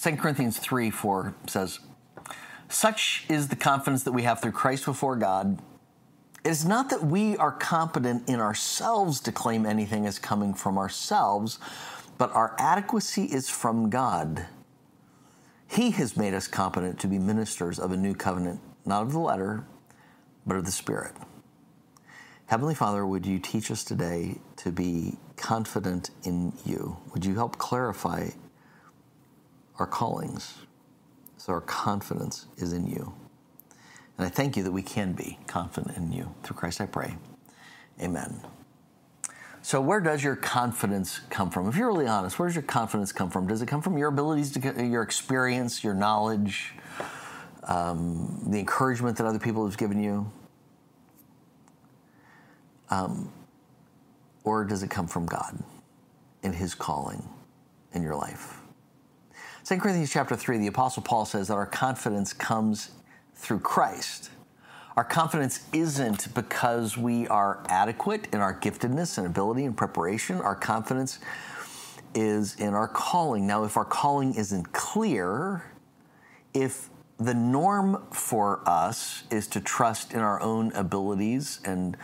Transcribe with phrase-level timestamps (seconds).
[0.00, 1.80] 2 Corinthians 3 4 says,
[2.68, 5.60] Such is the confidence that we have through Christ before God.
[6.44, 10.78] It is not that we are competent in ourselves to claim anything as coming from
[10.78, 11.58] ourselves,
[12.18, 14.46] but our adequacy is from God.
[15.66, 19.18] He has made us competent to be ministers of a new covenant, not of the
[19.18, 19.64] letter,
[20.46, 21.14] but of the Spirit.
[22.46, 26.96] Heavenly Father, would you teach us today to be confident in you?
[27.12, 28.28] Would you help clarify
[29.78, 30.54] our callings
[31.36, 33.14] so our confidence is in you?
[34.18, 36.34] And I thank you that we can be confident in you.
[36.42, 37.16] Through Christ I pray.
[38.00, 38.40] Amen.
[39.62, 41.68] So, where does your confidence come from?
[41.68, 43.48] If you're really honest, where does your confidence come from?
[43.48, 46.72] Does it come from your abilities, to, your experience, your knowledge,
[47.64, 50.30] um, the encouragement that other people have given you?
[52.90, 53.32] Um,
[54.44, 55.58] or does it come from God
[56.44, 57.28] and His calling
[57.92, 58.60] in your life?
[59.66, 62.90] 2 Corinthians chapter 3, the Apostle Paul says that our confidence comes
[63.34, 64.30] through Christ.
[64.96, 70.40] Our confidence isn't because we are adequate in our giftedness and ability and preparation.
[70.40, 71.18] Our confidence
[72.14, 73.44] is in our calling.
[73.44, 75.64] Now, if our calling isn't clear,
[76.54, 76.88] if
[77.18, 81.96] the norm for us is to trust in our own abilities and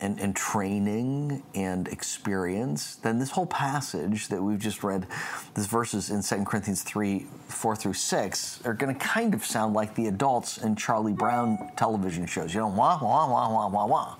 [0.00, 5.06] and, and training and experience, then this whole passage that we've just read,
[5.54, 9.74] these verses in 2 Corinthians 3 4 through 6, are going to kind of sound
[9.74, 12.54] like the adults in Charlie Brown television shows.
[12.54, 14.16] You know, wah, wah, wah, wah, wah, wah.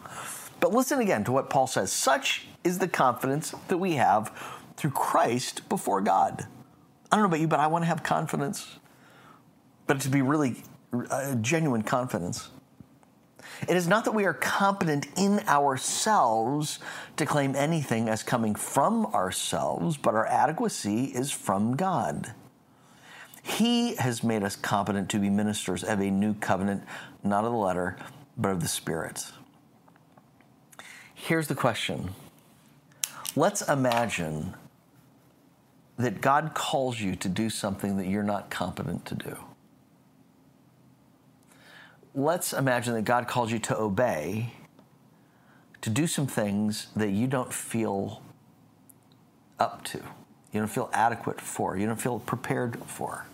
[0.61, 1.92] But listen again to what Paul says.
[1.92, 4.33] Such is the confidence that we have
[4.77, 6.47] through Christ before God.
[7.11, 8.79] I don't know about you, but I want to have confidence,
[9.87, 10.63] but to be really
[11.11, 12.51] uh, genuine confidence.
[13.67, 16.78] It is not that we are competent in ourselves
[17.17, 22.34] to claim anything as coming from ourselves, but our adequacy is from God.
[23.42, 26.84] He has made us competent to be ministers of a new covenant,
[27.25, 27.97] not of the letter,
[28.36, 29.25] but of the Spirit.
[31.14, 32.11] Here's the question
[33.35, 34.55] Let's imagine
[35.96, 39.36] that God calls you to do something that you're not competent to do
[42.14, 44.52] let's imagine that God calls you to obey,
[45.80, 48.23] to do some things that you don't feel
[49.58, 49.98] up to,
[50.52, 53.27] you don't feel adequate for, you don't feel prepared for.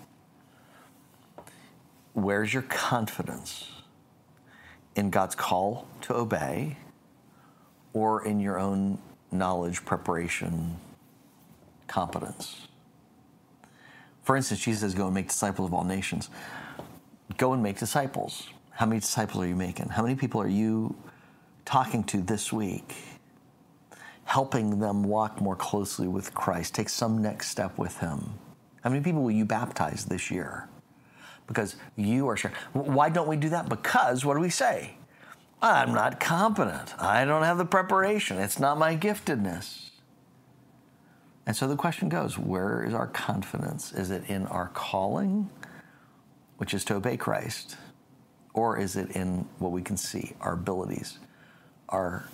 [2.13, 3.69] Where's your confidence?
[4.95, 6.77] In God's call to obey
[7.93, 8.99] or in your own
[9.33, 10.77] knowledge, preparation,
[11.89, 12.69] competence?
[14.23, 16.31] For instance, Jesus says, Go and make disciples of all nations.
[17.37, 18.49] Go and make disciples.
[18.75, 19.89] How many disciples are you making?
[19.89, 20.97] How many people are you
[21.65, 22.95] talking to this week?
[24.25, 28.35] Helping them walk more closely with Christ, take some next step with Him.
[28.83, 30.69] How many people will you baptize this year?
[31.47, 32.53] Because you are sure.
[32.73, 33.69] Why don't we do that?
[33.69, 34.97] Because what do we say?
[35.63, 37.01] I'm not competent.
[37.01, 38.39] I don't have the preparation.
[38.39, 39.91] It's not my giftedness.
[41.47, 43.93] And so the question goes where is our confidence?
[43.93, 45.49] Is it in our calling,
[46.57, 47.77] which is to obey Christ?
[48.55, 51.19] Or is it in what we can see, our abilities,
[51.89, 52.25] our,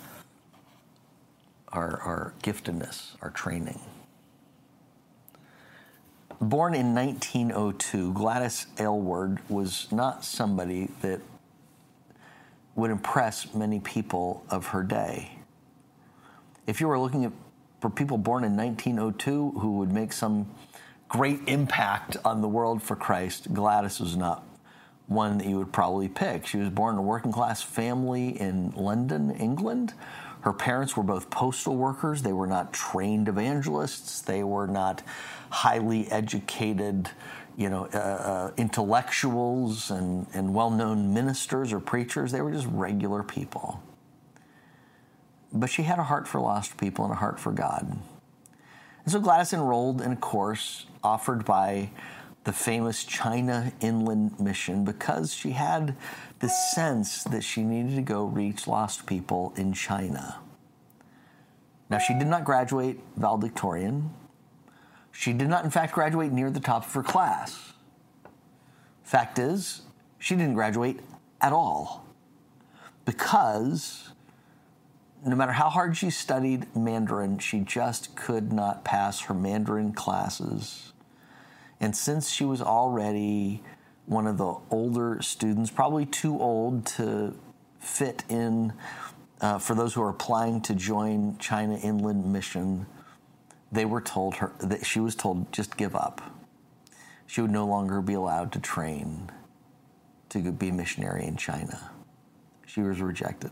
[1.69, 3.79] our, our giftedness, our training?
[6.39, 11.21] Born in 1902, Gladys Aylward was not somebody that
[12.75, 15.37] would impress many people of her day.
[16.67, 17.31] If you were looking at,
[17.79, 20.49] for people born in 1902 who would make some
[21.09, 24.43] great impact on the world for Christ, Gladys was not
[25.11, 26.47] one that you would probably pick.
[26.47, 29.93] She was born in a working class family in London, England.
[30.41, 32.23] Her parents were both postal workers.
[32.23, 34.21] They were not trained evangelists.
[34.21, 35.03] They were not
[35.49, 37.09] highly educated,
[37.57, 42.31] you know, uh, uh, intellectuals and, and well known ministers or preachers.
[42.31, 43.83] They were just regular people.
[45.53, 47.99] But she had a heart for lost people and a heart for God.
[49.03, 51.89] And so Gladys enrolled in a course offered by
[52.43, 55.95] the famous China Inland Mission because she had
[56.39, 60.39] the sense that she needed to go reach lost people in China.
[61.89, 64.11] Now, she did not graduate valedictorian.
[65.11, 67.73] She did not, in fact, graduate near the top of her class.
[69.03, 69.81] Fact is,
[70.17, 71.01] she didn't graduate
[71.41, 72.05] at all
[73.05, 74.09] because
[75.25, 80.90] no matter how hard she studied Mandarin, she just could not pass her Mandarin classes
[81.81, 83.61] and since she was already
[84.05, 87.35] one of the older students, probably too old to
[87.79, 88.71] fit in
[89.41, 92.85] uh, for those who are applying to join China Inland Mission,
[93.71, 96.21] they were told her that she was told just give up.
[97.25, 99.31] she would no longer be allowed to train
[100.29, 101.91] to be a missionary in China.
[102.67, 103.51] She was rejected.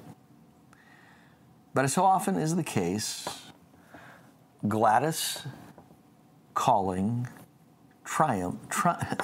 [1.73, 3.25] But as so often is the case,
[4.67, 5.43] Gladys
[6.53, 7.27] calling
[8.19, 9.15] triumph, tri-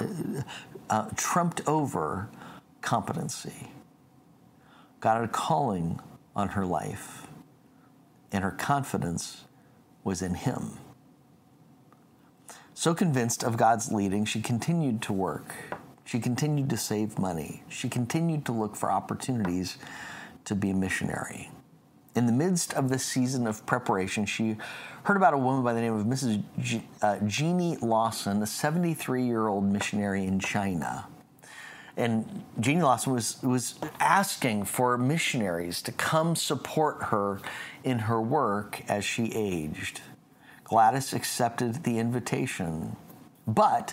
[0.88, 2.30] uh, trumped over
[2.80, 3.68] competency.
[5.00, 6.00] God had a calling
[6.34, 7.26] on her life,
[8.32, 9.44] and her confidence
[10.02, 10.78] was in Him.
[12.72, 15.54] So convinced of God's leading, she continued to work.
[16.06, 17.64] She continued to save money.
[17.68, 19.76] She continued to look for opportunities
[20.46, 21.50] to be a missionary.
[22.16, 24.56] In the midst of this season of preparation, she
[25.02, 26.42] heard about a woman by the name of Mrs.
[26.58, 31.06] G- uh, Jeannie Lawson, a 73 year old missionary in China.
[31.94, 37.40] And Jeannie Lawson was, was asking for missionaries to come support her
[37.84, 40.00] in her work as she aged.
[40.64, 42.96] Gladys accepted the invitation,
[43.46, 43.92] but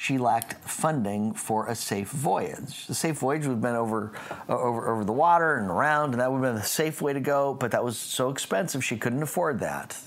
[0.00, 2.86] she lacked funding for a safe voyage.
[2.86, 4.12] The safe voyage would have been over,
[4.48, 7.12] uh, over, over the water and around, and that would have been the safe way
[7.12, 9.98] to go, but that was so expensive she couldn't afford that.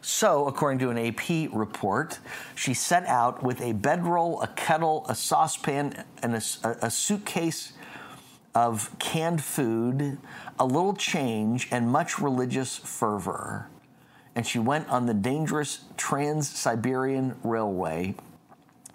[0.00, 2.18] So, according to an AP report,
[2.54, 6.42] she set out with a bedroll, a kettle, a saucepan, and a,
[6.80, 7.74] a suitcase
[8.54, 10.16] of canned food,
[10.58, 13.68] a little change, and much religious fervor.
[14.34, 18.14] And she went on the dangerous Trans Siberian Railway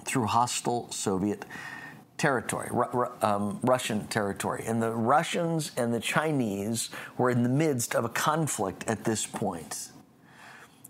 [0.05, 1.45] through hostile Soviet
[2.17, 2.69] territory,
[3.21, 4.63] um, Russian territory.
[4.65, 9.25] And the Russians and the Chinese were in the midst of a conflict at this
[9.25, 9.89] point.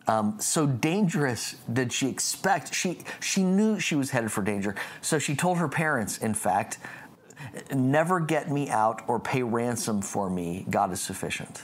[0.07, 2.73] Um, so dangerous did she expect?
[2.73, 4.75] She she knew she was headed for danger.
[5.01, 6.77] So she told her parents, in fact,
[7.73, 10.67] never get me out or pay ransom for me.
[10.69, 11.63] God is sufficient.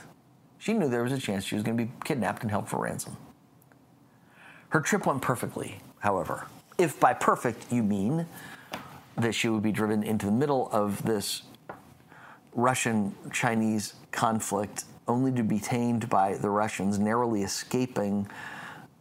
[0.57, 2.79] She knew there was a chance she was going to be kidnapped and held for
[2.79, 3.15] ransom.
[4.69, 6.47] Her trip went perfectly, however
[6.81, 8.25] if by perfect you mean
[9.17, 11.43] that she would be driven into the middle of this
[12.53, 18.27] Russian Chinese conflict only to be tamed by the Russians, narrowly escaping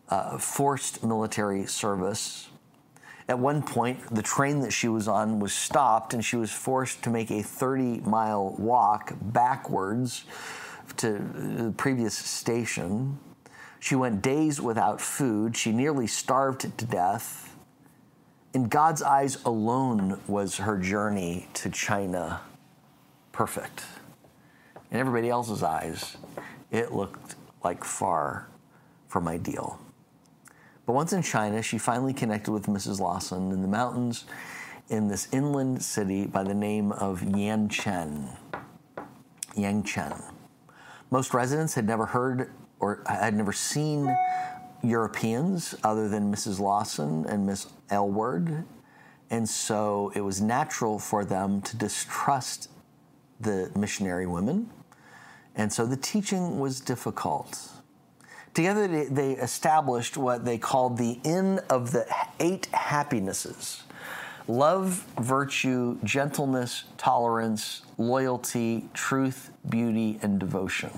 [0.08, 2.48] uh, forced military service.
[3.28, 7.02] At one point, the train that she was on was stopped, and she was forced
[7.04, 10.24] to make a 30 mile walk backwards
[10.96, 13.18] to the previous station.
[13.78, 15.56] She went days without food.
[15.56, 17.49] She nearly starved to death
[18.52, 22.40] in God's eyes alone was her journey to China
[23.32, 23.84] perfect.
[24.90, 26.16] In everybody else's eyes,
[26.70, 28.48] it looked like far
[29.08, 29.78] from ideal.
[30.84, 32.98] But once in China, she finally connected with Mrs.
[32.98, 34.24] Lawson in the mountains
[34.88, 38.36] in this inland city by the name of Yanchen.
[39.56, 40.22] Yangchen.
[41.10, 42.50] Most residents had never heard
[42.80, 44.16] or had never seen
[44.82, 46.58] Europeans other than Mrs.
[46.58, 48.64] Lawson and Miss Aylward.
[49.30, 52.68] And so it was natural for them to distrust
[53.40, 54.70] the missionary women.
[55.54, 57.70] And so the teaching was difficult.
[58.54, 62.06] Together, they established what they called the Inn of the
[62.40, 63.84] Eight Happinesses
[64.48, 70.90] love, virtue, gentleness, tolerance, loyalty, truth, beauty, and devotion.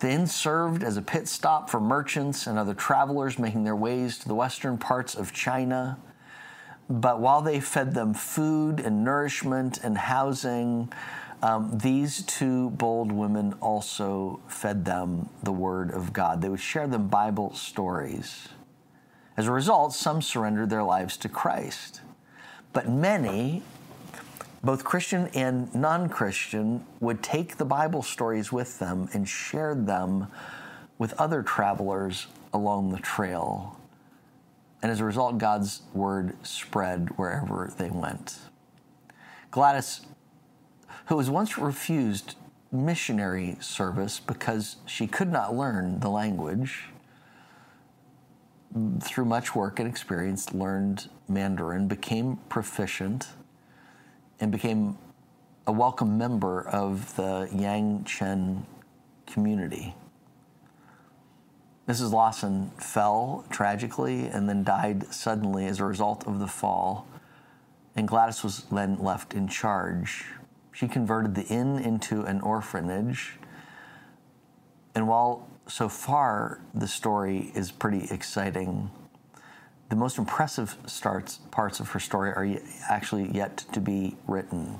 [0.00, 4.18] The inn served as a pit stop for merchants and other travelers making their ways
[4.18, 5.98] to the western parts of China.
[6.90, 10.92] But while they fed them food and nourishment and housing,
[11.42, 16.40] um, these two bold women also fed them the Word of God.
[16.40, 18.48] They would share them Bible stories.
[19.36, 22.00] As a result, some surrendered their lives to Christ.
[22.72, 23.62] But many
[24.64, 30.28] both Christian and non Christian, would take the Bible stories with them and share them
[30.98, 33.78] with other travelers along the trail.
[34.82, 38.38] And as a result, God's word spread wherever they went.
[39.50, 40.00] Gladys,
[41.06, 42.36] who was once refused
[42.72, 46.86] missionary service because she could not learn the language,
[49.00, 53.28] through much work and experience, learned Mandarin, became proficient
[54.40, 54.98] and became
[55.66, 58.66] a welcome member of the Yang Chen
[59.26, 59.94] community.
[61.88, 62.12] Mrs.
[62.12, 67.06] Lawson fell tragically and then died suddenly as a result of the fall,
[67.94, 70.24] and Gladys was then left in charge.
[70.72, 73.38] She converted the inn into an orphanage,
[74.94, 78.90] and while so far the story is pretty exciting,
[79.90, 84.78] the most impressive starts, parts of her story are actually yet to be written.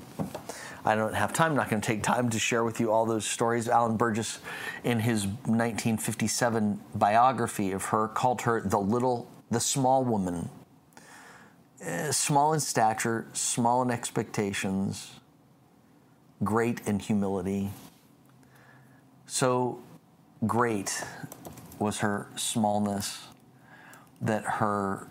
[0.85, 3.05] I don't have time, I'm not going to take time to share with you all
[3.05, 3.69] those stories.
[3.69, 4.39] Alan Burgess,
[4.83, 10.49] in his 1957 biography of her, called her the little, the small woman.
[11.85, 15.11] uh, small in stature, small in expectations,
[16.43, 17.71] great in humility.
[19.27, 19.79] So
[20.45, 21.03] great
[21.79, 23.27] was her smallness
[24.21, 25.07] that her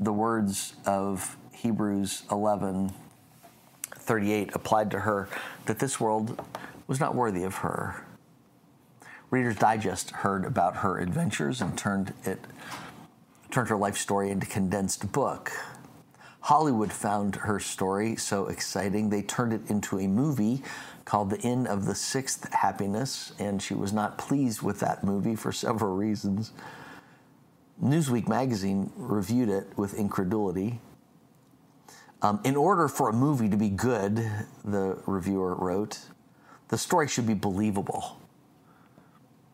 [0.00, 2.92] the words of Hebrews 11
[3.94, 5.28] 38 applied to her
[5.66, 6.40] that this world
[6.86, 8.06] was not worthy of her.
[9.30, 12.40] Reader's Digest heard about her adventures and turned it
[13.50, 15.52] turned her life story into condensed book.
[16.40, 20.62] Hollywood found her story so exciting they turned it into a movie
[21.04, 25.34] called The Inn of the Sixth Happiness, and she was not pleased with that movie
[25.34, 26.52] for several reasons.
[27.82, 30.80] Newsweek magazine reviewed it with incredulity.
[32.20, 34.16] Um, in order for a movie to be good,
[34.64, 36.00] the reviewer wrote,
[36.68, 38.20] the story should be believable.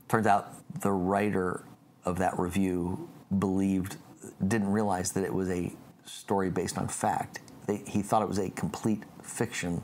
[0.09, 1.65] Turns out the writer
[2.05, 3.97] of that review believed,
[4.47, 5.73] didn't realize that it was a
[6.07, 7.41] story based on fact.
[7.67, 9.83] They, he thought it was a complete fiction,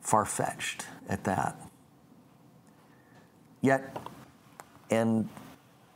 [0.00, 1.56] far fetched at that.
[3.60, 3.96] Yet,
[4.90, 5.28] and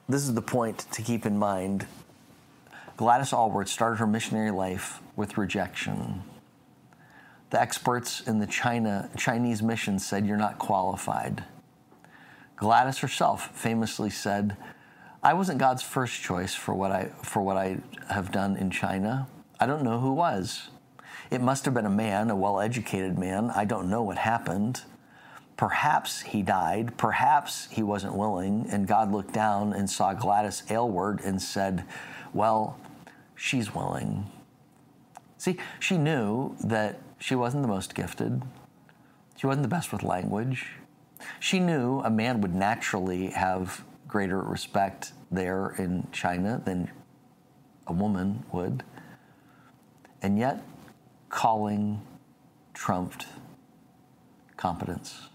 [0.09, 1.87] this is the point to keep in mind.
[2.97, 6.23] Gladys Aylward started her missionary life with rejection.
[7.51, 11.45] The experts in the China, Chinese mission said, You're not qualified.
[12.57, 14.57] Gladys herself famously said,
[15.23, 19.27] I wasn't God's first choice for what I, for what I have done in China.
[19.59, 20.69] I don't know who was.
[21.31, 23.51] It must have been a man, a well educated man.
[23.51, 24.83] I don't know what happened.
[25.57, 26.97] Perhaps he died.
[26.99, 28.67] Perhaps he wasn't willing.
[28.71, 31.85] And God looked down and saw Gladys Aylward and said,
[32.35, 32.79] Well,
[33.35, 34.31] she's willing.
[35.39, 38.43] See, she knew that she wasn't the most gifted,
[39.37, 40.67] she wasn't the best with language.
[41.41, 46.91] She knew a man would naturally have greater respect there in China than
[47.87, 48.83] a woman would.
[50.21, 50.63] And yet,
[51.31, 52.03] calling
[52.75, 53.27] trumped
[54.57, 55.29] competence.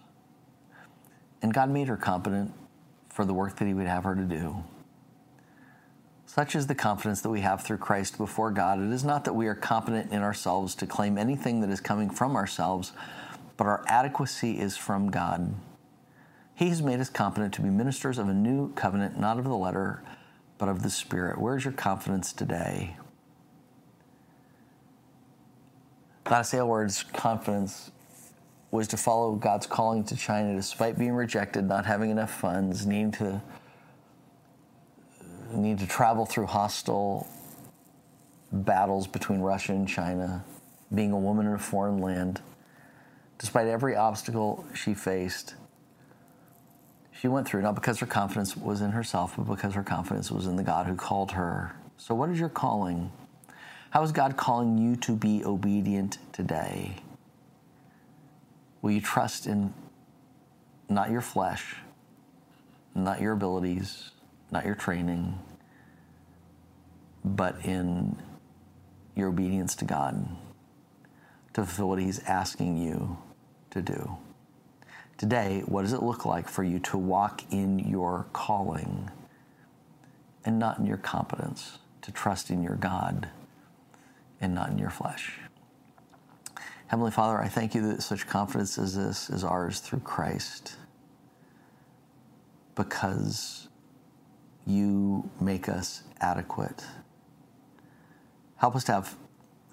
[1.41, 2.53] And God made her competent
[3.09, 4.63] for the work that He would have her to do.
[6.25, 8.79] Such is the confidence that we have through Christ before God.
[8.79, 12.09] It is not that we are competent in ourselves to claim anything that is coming
[12.09, 12.93] from ourselves,
[13.57, 15.53] but our adequacy is from God.
[16.55, 19.57] He has made us competent to be ministers of a new covenant, not of the
[19.57, 20.03] letter,
[20.57, 21.37] but of the Spirit.
[21.37, 22.95] Where's your confidence today?
[26.23, 27.91] Gladys Aylward's confidence
[28.71, 33.11] was to follow God's calling to China despite being rejected, not having enough funds, needing
[33.11, 33.41] to
[35.53, 37.27] need to travel through hostile
[38.51, 40.43] battles between Russia and China,
[40.93, 42.41] being a woman in a foreign land.
[43.37, 45.55] Despite every obstacle she faced,
[47.11, 50.47] she went through, not because her confidence was in herself, but because her confidence was
[50.47, 51.75] in the God who called her.
[51.97, 53.11] So, what is your calling?
[53.91, 56.95] How is God calling you to be obedient today?
[58.81, 59.73] Will you trust in
[60.89, 61.75] not your flesh,
[62.95, 64.11] not your abilities,
[64.51, 65.39] not your training,
[67.23, 68.17] but in
[69.15, 70.27] your obedience to God
[71.53, 73.17] to fulfill what He's asking you
[73.69, 74.17] to do?
[75.17, 79.11] Today, what does it look like for you to walk in your calling
[80.43, 83.29] and not in your competence, to trust in your God
[84.41, 85.40] and not in your flesh?
[86.91, 90.75] Heavenly Father, I thank you that such confidence as this is ours through Christ
[92.75, 93.69] because
[94.67, 96.83] you make us adequate.
[98.57, 99.15] Help us to have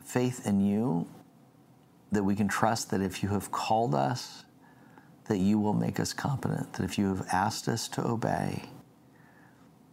[0.04, 1.08] faith in you
[2.12, 4.44] that we can trust that if you have called us,
[5.24, 8.62] that you will make us competent, that if you have asked us to obey,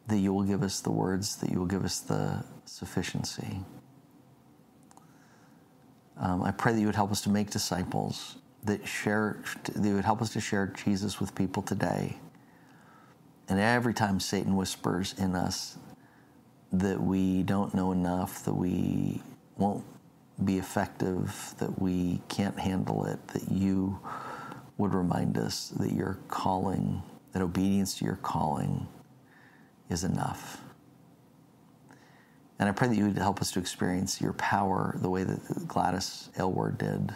[0.05, 3.61] that you will give us the words, that you will give us the sufficiency.
[6.17, 9.95] Um, I pray that you would help us to make disciples, that share, that you
[9.95, 12.17] would help us to share Jesus with people today.
[13.47, 15.77] And every time Satan whispers in us
[16.71, 19.21] that we don't know enough, that we
[19.57, 19.85] won't
[20.43, 23.99] be effective, that we can't handle it, that you
[24.77, 28.87] would remind us that your calling, that obedience to your calling
[29.89, 30.61] is enough.
[32.59, 35.67] And I pray that you would help us to experience your power the way that
[35.67, 37.13] Gladys Aylward did,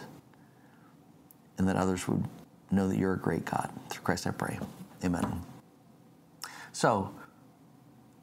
[1.58, 2.25] and that others would
[2.72, 3.72] know that you're a great God.
[3.89, 4.60] Through Christ I pray.
[5.03, 5.41] Amen.
[6.72, 7.13] So,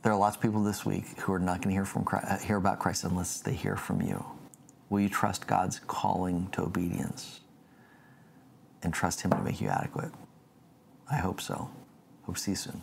[0.02, 2.26] there are lots of people this week who are not going to hear, from Christ,
[2.28, 4.24] uh, hear about Christ unless they hear from you.
[4.88, 7.40] Will you trust God's calling to obedience
[8.82, 10.12] and trust Him to make you adequate?
[11.10, 11.70] I hope so.
[12.22, 12.82] Hope to see you soon.